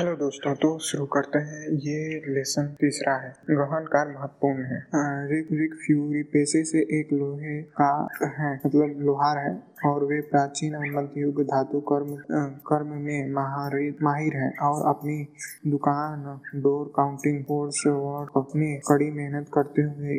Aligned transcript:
Hello 0.00 0.12
दोस्तों 0.16 0.54
तो 0.54 0.78
शुरू 0.78 1.06
करते 1.06 1.38
हैं। 1.38 1.66
ये 1.68 2.22
लेसन 2.34 2.66
तीसरा 2.80 3.14
है। 3.16 3.30
गहन 3.50 3.84
कार 3.84 4.08
महत्वपूर्ण 4.08 4.62
है। 4.64 4.78
रिक 5.28 5.48
रिक 5.52 5.74
फ्यूरी 5.74 6.22
पेशे 6.22 6.64
से 6.64 6.78
एक 7.00 7.12
लोहे 7.12 7.62
का 7.62 8.08
है 8.24 8.60
मतलब 8.66 9.00
लोहार 9.00 9.38
है। 9.38 9.54
और 9.86 10.04
वे 10.04 10.20
प्राचीन 10.20 10.74
और 10.76 10.84
मध्य 10.90 11.20
युग 11.20 11.42
धातु 11.42 11.80
कर्म 11.90 12.14
कर्म 12.66 12.86
में 13.02 13.32
माहिर 13.32 14.36
है 14.36 14.50
और 14.62 14.88
अपनी 14.88 15.16
दुकान, 15.70 16.24
डोर 16.56 16.92
काउंटिंग 16.96 17.42
कोर्स 17.44 17.82
वर्क 17.86 18.32
अपने 18.36 18.68
कड़ी 18.88 19.10
मेहनत 19.10 19.46
करते 19.54 19.82
हुए 19.82 20.18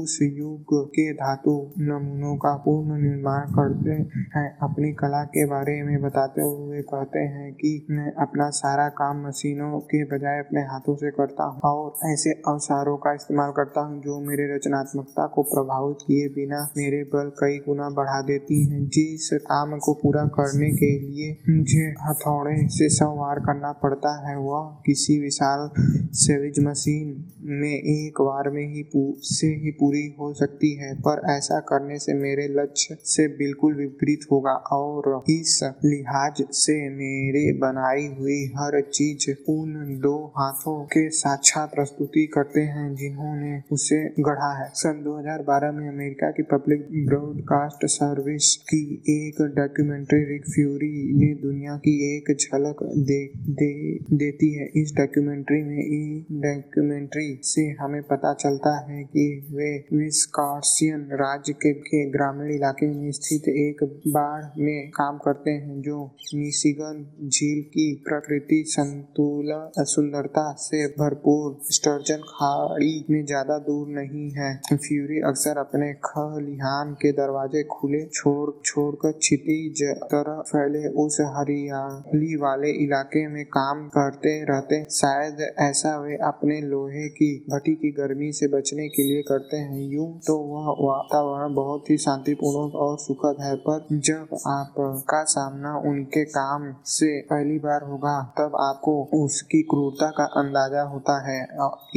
उस 0.00 0.18
युग 0.22 0.74
के 0.88 1.12
धातु 1.14 1.54
नमूनों 1.78 2.36
का 2.36 2.54
पूर्ण 2.56 3.00
निर्माण 3.02 3.46
करते 3.50 3.90
हैं। 4.36 4.48
अपनी 4.62 4.92
कला 4.92 5.22
के 5.26 5.44
बारे 5.46 5.82
में 5.82 6.00
बताते 6.02 6.42
हुए 6.42 6.80
कहते 6.82 7.18
हैं 7.18 7.52
कि 7.54 7.70
मैं 7.90 8.12
अपना 8.22 8.48
सारा 8.50 8.88
काम 8.98 9.26
मशीनों 9.26 9.78
के 9.90 10.04
बजाय 10.06 10.38
अपने 10.38 10.60
हाथों 10.62 10.94
से 10.96 11.10
करता 11.10 11.44
हूँ 11.44 11.60
और 11.64 12.12
ऐसे 12.12 12.30
अवसारों 12.48 12.96
का 12.96 13.12
इस्तेमाल 13.12 13.52
करता 13.52 13.80
हूँ 13.80 14.00
जो 14.02 14.18
मेरे 14.20 14.54
रचनात्मकता 14.54 15.26
को 15.26 15.42
प्रभावित 15.50 16.06
किए 16.06 16.28
बिना 16.34 16.62
मेरे 16.76 17.02
बल 17.14 17.30
कई 17.40 17.58
गुना 17.58 17.88
बढ़ा 17.90 18.20
देती 18.22 18.64
हैं। 18.64 18.86
जिस 18.90 19.30
काम 19.32 19.78
को 19.78 19.94
पूरा 19.94 20.24
करने 20.24 20.70
के 20.70 20.90
लिए 20.98 21.36
मुझे 21.48 21.94
हथौड़े 22.02 22.56
से 22.68 22.88
संवार 22.88 23.40
करना 23.40 23.72
पड़ता 23.72 24.12
है। 24.28 24.36
वह 24.38 24.82
किसी 24.86 25.18
विशाल 25.20 25.70
सेविज 26.12 26.60
मशीन 26.60 27.24
में 27.42 27.74
एक 27.74 28.20
बार 28.20 28.50
में 28.50 28.66
ही 28.74 28.90
से 29.22 29.46
ही 29.46 29.70
पूरी 29.70 30.14
हो 30.20 30.32
सकती 30.34 30.74
है, 30.74 30.94
पर 30.94 31.22
ऐसा 31.30 31.60
करने 31.60 31.98
से 31.98 32.14
मेरे 32.14 32.46
लक्ष्य 32.48 32.96
से 33.04 33.26
बिल्कुल 33.28 33.74
विपरीत 33.74 34.20
होगा 34.32 34.52
और 34.52 35.24
इस 35.30 35.60
लिहाज 35.84 36.42
से 36.52 36.88
मेरे 36.90 37.52
बनाई 37.58 38.06
हुई 38.18 38.44
हर 38.56 38.80
चीज़ 38.80 39.30
उन 39.50 40.00
दो 40.02 40.32
हाथों 40.36 40.84
के 40.84 41.08
साक्षात 41.10 41.74
प्रस्तुति 41.74 42.26
करते 42.26 42.60
हैं 42.60 42.94
जिन्होंने 42.94 43.62
उसे 43.72 43.98
गढ़ा 44.20 44.52
है। 44.62 44.70
सन 44.74 45.02
2012 45.04 45.72
में 45.72 45.88
अमेरिका 45.88 46.30
की 46.30 46.42
पब्लिक 46.42 47.06
ब्रॉडकास्ट 47.06 47.86
सर्विस 47.86 48.56
की 48.56 48.79
एक 49.10 49.40
डॉक्यूमेंट्री 49.56 50.18
रिक 50.24 50.44
फ्यूरी 50.46 50.92
ने 51.14 51.32
दुनिया 51.42 51.76
की 51.76 51.92
एक 52.06 52.32
झलक 52.34 52.82
दे, 52.82 53.20
दे 53.50 53.72
देती 54.16 54.52
है। 54.54 54.66
इस 54.76 54.92
डॉक्यूमेंट्री 54.96 55.62
में 55.62 55.78
इस 55.78 56.26
डॉक्यूमेंट्री 56.42 57.28
से 57.44 57.62
हमें 57.80 58.02
पता 58.02 58.32
चलता 58.34 58.76
है 58.88 59.02
कि 59.04 59.24
वे 59.52 59.70
विस्कॉन्सिन 59.92 61.08
राज्य 61.14 61.52
के, 61.52 61.72
के 61.72 62.04
ग्रामीण 62.10 62.54
इलाके 62.54 62.86
में 62.86 63.10
स्थित 63.12 63.48
एक 63.48 63.84
बाढ़ 64.08 64.44
में 64.58 64.90
काम 64.90 65.18
करते 65.18 65.50
हैं 65.50 65.80
जो 65.80 66.04
मिशिगन 66.34 67.04
झील 67.28 67.62
की 67.70 67.92
प्रकृति 68.08 68.62
संतुलन 68.66 69.84
सुंदरता 69.84 70.52
से 70.58 70.86
भरपूर 70.98 71.58
स्टर्जन 71.70 72.22
खाड़ी 72.26 73.04
में 73.10 73.24
ज़्यादा 73.26 73.58
दूर 73.58 73.88
नहीं 73.90 74.30
है। 74.30 74.50
फ्यूरी 74.72 75.20
अक्सर 75.28 75.58
अपने 75.58 75.92
खलिहान 76.04 76.92
के 76.94 77.12
दरवाजे 77.12 77.62
खुले 77.70 78.02
छोड़ 78.04 78.50
छोड़कर 78.70 79.12
क्षितिज 79.14 79.82
तरह 80.06 80.40
फैले 80.48 80.86
उस 81.00 81.16
हरियाली 81.36 82.34
वाले 82.38 82.70
इलाके 82.82 83.26
में 83.28 83.44
काम 83.48 83.86
करते 83.90 84.32
रहते। 84.44 84.82
शायद 84.92 85.40
ऐसा 85.60 85.96
वे 86.00 86.16
अपने 86.24 86.60
लोहे 86.62 87.08
की 87.10 87.30
भट्टी 87.50 87.74
की 87.76 87.90
गर्मी 87.92 88.30
से 88.32 88.48
बचने 88.50 88.88
के 88.88 89.02
लिए 89.02 89.22
करते 89.28 89.56
हैं। 89.58 89.80
यूँ 89.90 90.08
तो 90.26 90.36
वह 90.44 90.70
वातावरण 90.80 91.54
बहुत 91.54 91.90
ही 91.90 91.96
शांतिपूर्ण 91.98 92.70
और 92.78 92.96
सुखद 92.98 93.42
है, 93.42 93.54
पर 93.58 93.86
जब 94.00 94.36
आपका 94.48 95.22
सामना 95.26 95.74
उनके 95.90 96.24
काम 96.30 96.72
से 96.88 97.10
पहली 97.30 97.58
बार 97.58 97.82
होगा, 97.84 98.16
तब 98.38 98.56
आपको 98.60 98.92
उसकी 99.20 99.62
क्रूरता 99.64 100.10
का 100.10 100.24
अंदाज़ा 100.40 100.82
होता 100.90 101.18
है। 101.26 101.40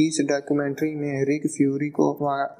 इस 0.00 0.18
डॉक्यूमेंट्री 0.28 0.94
में 0.96 1.24
रिक 1.24 1.46
फ्यूरी 1.56 1.88
को 1.90 2.10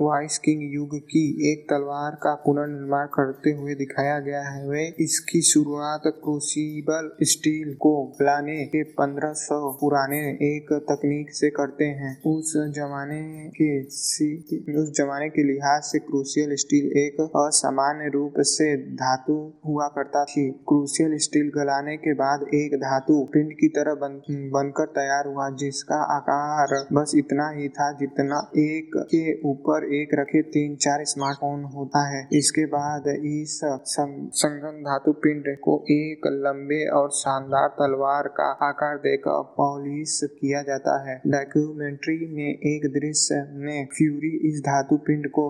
वाइस 0.00 0.38
किंग 0.38 0.62
युग 0.74 0.96
की 1.06 1.24
एक 1.50 1.66
तलवार 1.70 2.14
का 2.22 2.34
पुनर्निर्माण 2.44 3.06
करते 3.14 3.50
हुए 3.52 3.74
दिखाया 4.04 4.18
गया 4.20 4.40
है। 4.42 4.68
वे 4.68 4.84
इसकी 5.00 5.40
शुरुआत 5.42 6.02
क्रूसिबल 6.06 7.10
स्टील 7.22 7.74
को 7.74 7.92
गलाने 8.20 8.64
के 8.64 8.82
1500 8.92 9.58
पुराने 9.80 10.18
एक 10.48 10.72
तकनीक 10.90 11.30
से 11.30 11.50
करते 11.50 11.84
हैं। 12.00 12.12
उस 12.26 12.52
जमाने 12.76 13.22
के 13.50 13.70
उस 14.74 14.92
जमाने 14.96 15.28
के 15.28 15.42
लिहाज 15.44 15.82
से 15.82 15.98
क्रूसियल 15.98 16.54
स्टील 16.54 16.86
एक 16.98 17.20
असामान्य 17.20 18.10
रूप 18.14 18.40
से 18.46 18.76
धातु 18.94 19.36
हुआ 19.66 19.86
करता 19.88 20.24
थी। 20.24 20.50
क्रूसियल 20.68 21.16
स्टील 21.18 21.50
गलाने 21.54 21.96
के 21.96 22.14
बाद 22.14 22.46
एक 22.54 22.76
धातु 22.76 23.20
पिंड 23.24 23.52
की 23.52 23.68
तरह 23.68 23.94
बन, 23.94 24.20
बनकर 24.52 24.86
तैयार 24.92 25.26
हुआ 25.26 25.48
जिसका 25.56 26.00
आकार 26.16 26.76
बस 26.92 27.12
इतना 27.16 27.48
ही 27.50 27.68
था 27.68 27.90
जितना 27.92 28.40
एक 28.58 28.90
के 29.10 29.24
ऊपर 29.50 29.88
एक 29.94 30.14
रखे 30.14 30.42
तीन 30.54 30.76
चार 30.76 31.04
स्मार्टफ़ोन 31.04 31.64
होता 31.74 32.06
है। 32.08 32.26
इसके 32.32 32.66
बाद 32.66 33.08
इस 33.24 33.60
संगम 33.96 34.80
धातु 34.82 35.12
पिंड 35.24 35.44
को 35.58 35.74
एक 35.90 36.26
लंबे 36.26 36.84
और 36.90 37.10
शानदार 37.14 37.68
तलवार 37.78 38.28
का 38.36 38.50
आकार 38.68 38.96
देकर 38.98 39.42
पॉलिश 39.56 40.20
किया 40.24 40.62
जाता 40.62 40.96
है। 41.04 41.20
डॉक्यूमेंट्री 41.26 42.16
में 42.34 42.48
एक 42.66 42.86
दृश्य 42.94 43.40
में 43.54 43.86
फ्यूरी 43.88 44.30
इस 44.48 44.60
धातु 44.60 44.96
पिंड 45.06 45.28
को 45.30 45.44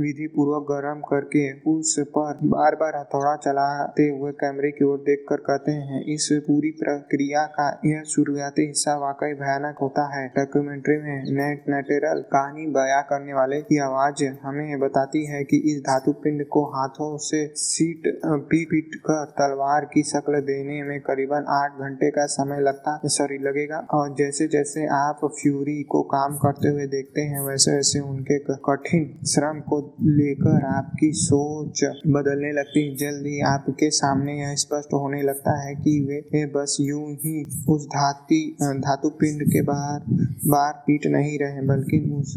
विधि 0.00 0.26
पूर्वक 0.26 0.66
गर्म 0.70 1.00
करके 1.10 1.44
उस 1.70 1.94
पर 2.08 2.38
बार 2.44 2.74
बार 2.74 2.96
हथौड़ा 2.96 3.34
चलाते 3.36 4.08
हुए 4.10 4.32
कैमरे 4.32 4.70
की 4.70 4.84
ओर 4.84 4.98
देख 4.98 5.24
कर 5.28 5.36
कहते 5.48 5.72
हैं, 5.72 6.04
इस 6.04 6.28
पूरी 6.46 6.70
प्रक्रिया 6.80 7.44
का 7.54 7.68
यह 7.86 8.02
शुरुआती 8.06 8.66
हिस्सा 8.66 8.96
वाकई 8.98 9.32
भयानक 9.34 9.78
होता 9.82 10.04
है। 10.14 10.26
डॉक्यूमेंट्री 10.28 10.96
में 10.96 11.22
नेट, 11.30 11.64
नेटरल 11.68 12.20
कहानी 12.32 12.66
बया 12.72 13.00
करने 13.02 13.34
वाले 13.34 13.60
की 13.62 13.78
आवाज़ 13.80 14.24
हमें 14.42 14.78
बताती 14.80 15.24
है 15.26 15.42
कि 15.44 15.56
इस 15.72 15.80
धातु 15.82 16.12
पिंड 16.22 16.46
को 16.46 16.64
हाथों 16.70 17.16
से 17.20 17.46
सीट 17.78 18.10
पी 18.50 18.64
पीट 18.64 18.94
कर 19.06 19.24
तलवार 19.38 19.84
की 19.84 20.02
शक्ल 20.04 20.40
देने 20.44 20.82
में 20.82 21.00
करीबन 21.00 21.44
आठ 21.48 21.78
घंटे 21.80 22.10
का 22.10 22.26
समय 22.28 22.60
लगता, 22.60 23.00
सॉरी, 23.06 23.38
लगेगा। 23.38 23.78
और 23.94 24.14
जैसे 24.18 24.46
जैसे 24.48 24.86
आप 24.94 25.20
फ्यूरी 25.24 25.82
को 25.82 26.02
काम 26.12 26.36
करते 26.36 26.68
हुए 26.68 26.86
देखते 26.86 27.20
हैं 27.22 27.40
वैसे 27.40 27.72
वैसे 27.72 28.00
उनके 28.00 28.38
कठिन 28.68 29.04
श्रम 29.26 29.60
को 29.68 29.78
लेकर 30.02 30.64
आपकी 30.66 31.10
सोच 31.16 31.84
बदलने 32.06 32.52
लगती। 32.52 32.66
है 32.80 32.96
जल्द 32.96 33.26
ही 33.26 33.40
आपके 33.48 33.90
सामने 33.90 34.38
यह 34.40 34.54
स्पष्ट 34.54 34.92
होने 34.94 35.22
लगता 35.22 35.56
है 35.58 35.74
कि 35.74 35.98
वे 36.08 36.44
बस 36.54 36.76
यूँ 36.80 37.04
ही 37.24 37.36
उस 37.68 37.86
धाती 37.86 38.40
धातु 38.62 39.08
पिंड 39.20 39.42
के 39.44 39.62
बाहर 39.62 40.00
बार 40.46 40.72
पीट 40.86 41.06
नहीं 41.06 41.38
रहे, 41.38 41.62
बल्कि 41.66 41.98
उस, 42.18 42.36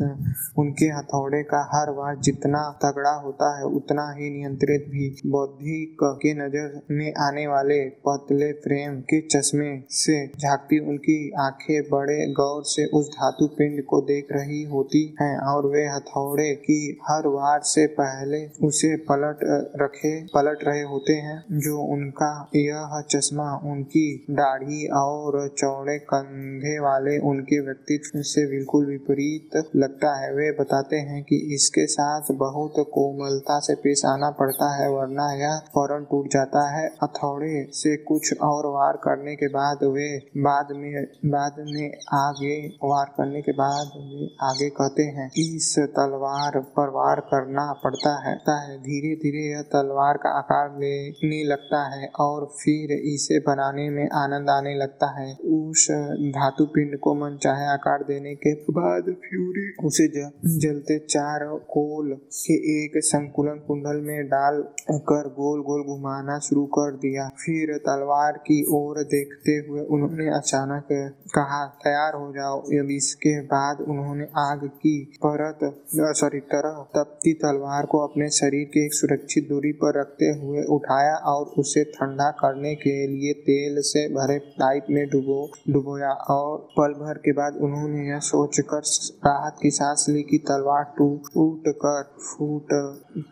उनके 0.57 0.85
हथौड़े 0.89 1.41
का 1.43 1.61
हर 1.73 1.91
बार 1.91 2.15
जितना 2.19 2.61
तगड़ा 2.83 3.13
होता 3.15 3.49
है, 3.57 3.65
उतना 3.65 4.09
ही 4.11 4.29
नियंत्रित 4.29 4.85
भी 4.89 5.09
बौद्धिक 5.25 5.97
के 6.21 6.33
नज़र 6.33 6.81
में 6.91 7.13
आने 7.19 7.45
वाले 7.47 7.79
पतले 8.07 8.51
फ्रेम 8.53 8.99
के 9.01 9.19
चश्मे 9.27 9.69
से 9.89 10.15
झांकती 10.27 10.79
उनकी 10.79 11.17
आँखें 11.39 11.89
बड़े 11.89 12.25
गौर 12.31 12.63
से 12.65 12.85
उस 12.93 13.09
धातु 13.09 13.47
पिंड 13.47 13.83
को 13.83 13.99
देख 14.01 14.27
रही 14.31 14.61
होती 14.63 15.03
हैं 15.21 15.37
और 15.47 15.67
वे 15.67 15.83
हथौड़े 15.87 16.53
की 16.55 16.79
हर 17.09 17.27
वार 17.27 17.59
से 17.63 17.85
पहले 17.99 18.39
उसे 18.67 18.95
पलट 19.11 19.39
रखे, 19.81 20.11
पलट 20.25 20.63
रहे 20.63 20.81
होते 20.81 21.13
हैं, 21.13 21.37
जो 21.51 21.77
उनका 21.93 22.31
यह 22.55 23.01
चश्मा 23.11 23.51
उनकी 23.71 24.25
दाढ़ी 24.31 24.87
और 24.95 25.47
चौड़े 25.57 25.97
कंधे 25.99 26.77
वाले 26.79 27.17
उनके 27.29 27.59
व्यक्तित्व 27.59 28.21
से 28.23 28.45
बिल्कुल 28.47 28.85
विपरीत 28.85 29.57
लगता 29.75 30.15
है। 30.15 30.33
वे 30.33 30.51
बताते 30.51 30.95
हैं 30.95 31.23
कि 31.23 31.35
इसके 31.55 31.85
साथ 31.87 32.31
बहुत 32.31 32.73
कोमलता 32.93 33.59
से 33.59 33.75
पेश 33.75 34.05
आना 34.05 34.29
पड़ता 34.31 34.73
है, 34.75 34.89
वरना 34.89 35.09
यह 35.33 35.57
फ़ौरन 35.73 36.03
टूट 36.03 36.27
जाता 36.27 36.61
है। 36.69 36.85
हथौड़े 37.03 37.65
से 37.73 37.95
कुछ 38.03 38.33
और 38.41 38.65
वार 38.67 38.97
करने 39.03 39.35
के 39.35 39.47
बाद 39.47 39.83
वे 39.85 40.07
बाद 40.37 40.67
में 40.71 41.05
बाद 41.25 41.55
में 41.59 41.91
आगे 42.13 42.55
वार 42.83 43.13
करने 43.17 43.41
के 43.41 43.51
बाद 43.51 43.91
वे 43.95 44.27
आगे 44.41 44.69
कहते 44.71 45.03
हैं, 45.03 45.27
इस 45.37 45.75
तलवार 45.79 46.59
पर 46.77 46.89
वार 46.89 47.19
करना 47.31 47.71
पड़ता 47.83 48.13
है। 48.19 48.35
धीरे 48.81 49.15
धीरे 49.15 49.43
यह 49.51 49.61
तलवार 49.73 50.17
का 50.17 50.29
आकार 50.29 50.69
लेने 50.79 51.43
लगता 51.43 51.83
है 51.89 52.09
और 52.19 52.45
फिर 52.61 52.91
इसे 53.13 53.39
बनाने 53.39 53.89
में 53.89 54.03
आनंद 54.15 54.49
आने 54.49 54.75
लगता 54.75 55.07
है। 55.19 55.33
उस 55.51 55.87
धातु 56.35 56.65
पिंड 56.65 56.97
को 56.99 57.13
मन 57.15 57.37
चाहे 57.43 57.65
आकार 57.67 58.03
देने 58.03 58.35
के 58.35 58.53
बाद 58.71 59.03
फ्यूरी 59.21 59.67
उसे 59.83 60.07
जलते 60.07 60.97
चार 60.99 61.45
कोल 61.69 62.11
के 62.31 62.53
एक 62.75 62.91
संकुलन 63.03 63.59
कुंडल 63.67 64.01
में 64.01 64.25
डाल 64.25 64.61
कर 65.09 65.27
गोल 65.39 65.61
गोल 65.61 65.83
घुमाना 65.83 66.37
शुरू 66.39 66.65
कर 66.65 66.91
दिया। 66.95 67.27
फिर 67.43 67.77
तलवार 67.77 68.31
की 68.37 68.59
ओर 68.71 69.03
देखते 69.03 69.51
हुए 69.51 69.81
उन्होंने 69.85 70.27
अचानक 70.29 70.87
कहा, 71.35 71.65
तैयार 71.83 72.13
हो 72.13 72.31
जाओ। 72.31 72.59
अब 72.61 72.89
इसके 72.91 73.39
बाद 73.45 73.81
उन्होंने 73.81 74.27
आग 74.37 74.65
की 74.67 74.95
परत, 75.25 75.59
सॉरी, 76.17 76.39
तरह 76.39 76.85
तपती 76.95 77.33
तलवार 77.33 77.85
को 77.85 77.99
अपने 77.99 78.29
शरीर 78.29 78.65
के 78.65 78.85
एक 78.85 78.93
सुरक्षित 78.93 79.47
दूरी 79.49 79.71
पर 79.71 79.99
रखते 79.99 80.25
हुए 80.25 80.63
उठाया 80.69 81.15
और 81.15 81.45
उसे 81.59 81.83
ठंडा 81.83 82.29
करने 82.31 82.75
के 82.75 82.95
लिए 83.07 83.33
तेल 83.41 83.81
से 83.81 84.07
भरे 84.09 84.37
पाइप 84.39 84.85
में 84.89 85.05
डुबो, 85.07 85.39
डुबोया 85.69 86.11
और 86.35 86.57
पल 86.77 86.93
भर 86.93 87.17
के 87.17 87.31
बाद 87.31 87.57
उन्होंने 87.61 88.07
यह 88.09 88.19
सोचकर 88.19 88.81
राहत 89.27 89.55
की 89.61 89.71
सांस 89.71 90.05
ली 90.09 90.21
कि 90.23 90.37
तलवार 90.37 90.83
टूट 90.97 91.63
कर, 91.67 92.03
फूट 92.03 92.67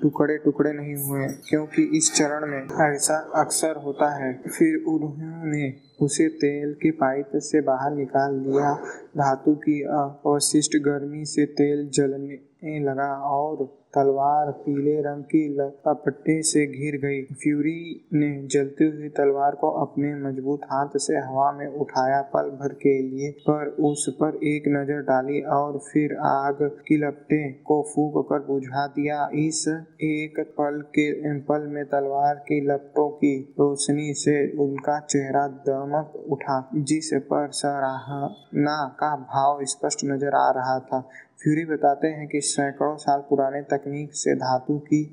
टुकड़े 0.02 0.38
टुकड़े 0.38 0.72
नहीं 0.74 0.96
हुए। 0.96 1.28
क्योंकि 1.60 1.98
इस 1.98 2.14
चरण 2.16 2.48
में 2.48 2.94
ऐसा 2.96 3.32
अक्सर 3.36 3.76
होता 3.76 4.10
है। 4.16 4.34
फिर 4.34 4.84
उन्होंने 4.88 5.74
उसे 6.02 6.28
तेल 6.28 6.74
के 6.74 6.92
पाइप 6.92 7.32
से 7.36 7.62
बाहर 7.62 7.92
निकाल 7.92 8.40
दिया। 8.40 8.74
धातु 9.18 9.56
की 9.56 9.82
अवशिष्ट 9.82 10.78
गर्मी 10.78 11.26
से 11.26 11.46
तेल 11.46 11.90
जलने 11.90 12.80
लगा 12.80 13.14
और 13.14 13.79
तलवार 13.94 14.52
पीले 14.56 14.96
रंग 15.02 15.24
की 15.26 15.48
लपटे 15.52 16.42
से 16.44 16.66
घिर 16.68 16.98
गई। 17.02 17.22
फ्यूरी 17.34 18.10
ने 18.14 18.30
जलती 18.48 18.86
हुई 18.88 19.10
तलवार 19.10 19.56
को 19.56 19.70
अपने 19.82 20.14
मज़बूत 20.18 20.66
हाथ 20.66 20.98
से 20.98 21.18
हवा 21.18 21.52
में 21.52 21.68
उठाया, 21.68 22.22
पल 22.34 22.50
भर 22.52 22.74
के 22.76 22.98
लिए, 23.02 23.32
पर 23.42 23.70
उस 23.84 24.06
पर 24.14 24.36
एक 24.48 24.68
नज़र 24.68 25.02
डाली 25.04 25.42
और 25.54 25.78
फिर 25.84 26.16
आग 26.24 26.62
की 26.88 26.98
लपटे 26.98 27.42
को 27.66 27.82
फूक 27.86 28.26
कर 28.30 28.46
बुझा 28.46 28.86
दिया। 28.90 29.30
इस 29.38 29.68
एक 30.04 30.40
पल 30.58 30.82
के, 30.90 31.40
पल 31.42 31.68
में 31.68 31.84
तलवार 31.86 32.36
की 32.48 32.60
लपटों 32.68 33.10
की 33.14 33.38
रोशनी 33.60 34.14
से 34.16 34.36
उनका 34.58 35.00
चेहरा 35.00 35.48
दमक 35.68 36.14
उठा, 36.30 36.70
जिस 36.76 37.10
पर 37.24 37.50
सराहना 37.54 38.78
का 39.00 39.16
भाव 39.16 39.66
स्पष्ट 39.66 40.06
नज़र 40.06 40.36
आ 40.36 40.50
रहा 40.52 40.80
था। 40.82 41.08
फ्यूरी 41.42 41.64
बताते 41.66 42.08
हैं 42.08 42.28
कि 42.28 42.40
सैकड़ों 42.42 42.96
साल 42.98 43.20
पुराने 43.30 43.62
तकनीक 43.80 44.14
से 44.14 44.36
धातु 44.36 44.78
की 44.78 45.04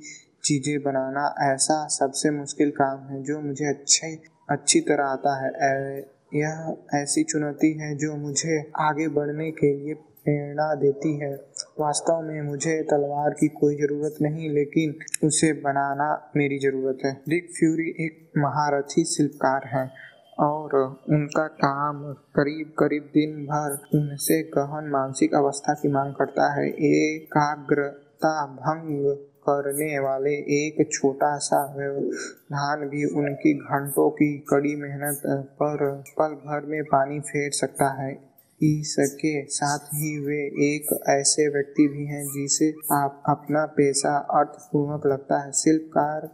चीज़ें 0.44 0.82
बनाना 0.82 1.52
ऐसा 1.52 1.86
सबसे 1.86 2.30
मुश्किल 2.30 2.70
काम 2.70 2.98
है 2.98 3.22
जो 3.22 3.40
मुझे 3.40 3.64
अच्छे, 3.66 4.18
अच्छी 4.50 4.80
तरह 4.80 5.04
आता 5.04 5.34
है। 5.36 6.16
यह 6.34 6.76
ऐसी 6.94 7.24
चुनौती 7.24 7.72
है 7.72 7.94
जो 7.96 8.16
मुझे 8.16 8.70
आगे 8.80 9.08
बढ़ने 9.08 9.50
के 9.50 9.76
लिए 9.76 9.94
प्रेरणा 9.94 10.74
देती 10.74 11.16
है। 11.18 11.34
वास्तव 11.80 12.20
में 12.20 12.42
मुझे 12.42 12.82
तलवार 12.82 13.30
की 13.30 13.48
कोई 13.48 13.76
ज़रूरत 13.76 14.14
नहीं, 14.22 14.50
लेकिन 14.50 14.94
उसे 15.26 15.52
बनाना 15.52 16.32
मेरी 16.36 16.58
ज़रूरत 16.58 16.98
है। 17.04 17.12
रिक 17.28 17.50
फ्यूरी 17.58 17.88
एक 18.04 18.38
महारथी 18.38 19.04
शिल्पकार 19.04 19.66
हैं 19.66 19.90
और 20.38 20.74
उनका 21.10 21.46
काम 21.46 22.02
करीब 22.12 22.74
करीब 22.78 23.02
दिन 23.02 23.46
भर 23.46 23.78
उनसे 23.94 24.42
गहन 24.42 24.90
मानसिक 24.90 25.34
अवस्था 25.34 25.74
की 25.74 25.88
मांग 25.88 26.14
करता 26.14 26.52
है। 26.52 26.68
एकाग्रता 28.16 28.46
भंग 28.46 29.16
करने 29.48 29.98
वाले 29.98 30.30
एक 30.30 30.88
छोटा 30.92 31.36
सा 31.38 31.74
व्यवधान 31.76 32.88
भी 32.88 33.04
उनकी 33.04 33.54
घंटों 33.54 34.10
की 34.10 34.38
कड़ी 34.38 34.74
मेहनत 34.76 35.22
पर 35.52 36.04
पल 36.18 36.34
भर 36.46 36.66
में 36.66 36.82
पानी 36.84 37.20
फेर 37.20 37.50
सकता 37.52 37.88
है। 38.02 38.12
इसके 38.62 39.44
साथ 39.44 39.78
ही 39.78 40.18
वे 40.18 40.40
एक 40.66 41.04
ऐसे 41.08 41.48
व्यक्ति 41.48 41.88
भी 41.88 42.06
हैं 42.06 42.24
जिसे 42.24 42.74
आप 42.92 43.22
अपना 43.28 43.66
पैसा 43.66 44.16
अर्थपूर्वक 44.16 45.06
लगता 45.06 45.40
है। 45.44 45.52
शिल्पकार 45.52 46.26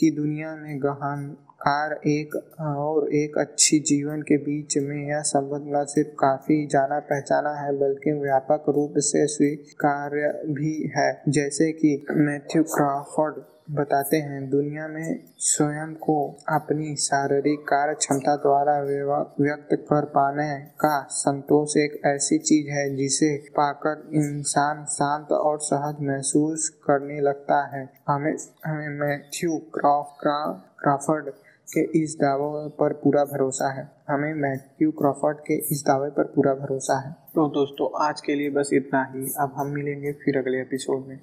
की 0.00 0.10
दुनिया 0.10 0.54
में 0.56 0.78
गहन 0.78 1.36
कार 1.62 1.92
एक 2.06 2.34
और 2.60 3.14
एक 3.14 3.38
अच्छी 3.38 3.78
जीवन 3.80 4.22
के 4.22 4.36
बीच 4.36 4.76
में 4.78 5.08
यह 5.08 5.20
संबंध 5.20 5.76
न 5.76 5.84
सिर्फ़ 5.84 6.08
काफ़ी 6.08 6.66
जाना 6.66 6.98
पहचाना 7.00 7.50
है, 7.50 7.72
बल्कि 7.78 8.12
व्यापक 8.12 8.68
रूप 8.68 8.94
से 8.98 9.26
स्वीकार्य 9.26 10.32
भी 10.52 10.92
है। 10.96 11.22
जैसे 11.28 11.72
कि 11.72 12.06
मैथ्यू 12.10 12.62
क्रॉफर्ड 12.62 13.42
बताते 13.70 14.16
हैं, 14.16 14.50
दुनिया 14.50 14.88
में 14.88 15.24
स्वयं 15.38 15.94
को 15.94 16.38
अपनी 16.48 16.96
शारीरिक 16.96 17.60
कार्य 17.60 17.94
क्षमता 17.94 18.36
द्वारा 18.36 18.80
व्यक्त 19.40 19.68
कर 19.72 20.04
पाने 20.04 20.60
का 20.60 21.06
संतोष 21.10 21.76
एक 21.76 22.00
ऐसी 22.06 22.38
चीज़ 22.38 22.68
है 22.68 22.96
जिसे 22.96 23.36
पाकर 23.36 24.10
इंसान 24.14 24.84
शांत 24.84 25.32
और 25.32 25.58
सहज 25.58 25.96
महसूस 26.00 26.68
करने 26.68 27.20
लगता 27.20 27.66
है। 27.76 27.90
हमें 28.08 28.36
हमें 28.66 28.88
मैथ्यू 28.88 29.58
क्रॉफ 29.58 30.16
क्राफ 30.20 30.74
क्राफर्ड 30.78 31.30
के 31.72 32.02
इस 32.02 32.16
दावे 32.20 32.68
पर 32.68 32.92
पूरा 32.92 33.24
भरोसा 33.24 33.72
है। 33.72 33.90
हमें 34.08 34.34
मैथ्यू 34.34 34.90
क्रॉफर्ड 34.90 35.38
के 35.38 35.54
इस 35.54 35.84
दावे 35.86 36.10
पर 36.10 36.24
पूरा 36.24 36.54
भरोसा 36.54 36.98
है। 36.98 37.12
तो 37.12 37.48
दोस्तों, 37.48 38.08
आज 38.08 38.20
के 38.20 38.34
लिए 38.34 38.50
बस 38.50 38.70
इतना 38.72 39.12
ही। 39.14 39.32
अब 39.38 39.52
हम 39.56 39.66
मिलेंगे 39.66 40.12
फिर 40.12 40.38
अगले 40.38 40.60
एपिसोड 40.60 41.06
में। 41.06 41.20